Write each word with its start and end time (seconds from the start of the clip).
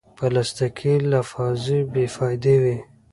پلاستيکي 0.17 0.93
لفافې 1.11 1.79
بېفایدې 1.93 2.55
وي. 2.63 2.77